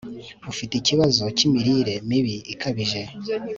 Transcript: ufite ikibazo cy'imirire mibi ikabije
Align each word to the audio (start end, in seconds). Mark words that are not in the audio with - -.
ufite 0.51 0.73
ikibazo 0.77 1.23
cy'imirire 1.37 1.95
mibi 2.09 2.35
ikabije 2.53 3.01